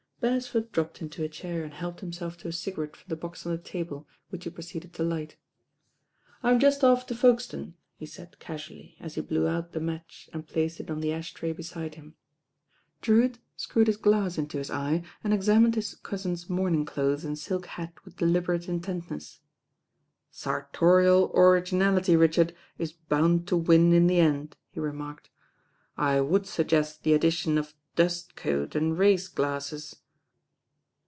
[0.21, 3.43] Beresford dropped into a chair and helped him self to a cigarette from the box
[3.43, 5.35] on the table, which he proceeded to light.
[6.43, 10.45] "I'm just off to Folkestone," he said casually, as he blew out the match and
[10.45, 12.13] placed it on the ash tray beside him.
[12.59, 17.25] < Drewitt screwed his glass into his eye, and exam ined his cousin's morning clothes
[17.25, 19.39] and silk hat with deliberate intentness.
[20.29, 25.31] "Sartorial originality, Richard, is bound to win in the end," he remarked.
[25.97, 29.95] "I would suggest the addition of dust coat and race glasses."